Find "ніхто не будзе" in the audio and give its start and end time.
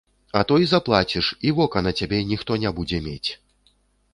2.33-3.03